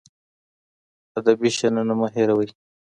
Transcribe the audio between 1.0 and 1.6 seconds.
ادبي